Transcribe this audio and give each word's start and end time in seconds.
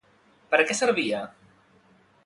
Per 0.53 0.59
a 0.63 0.65
què 0.71 0.79
servia? 0.79 1.23